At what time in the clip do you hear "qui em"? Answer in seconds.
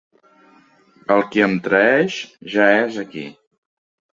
1.35-1.53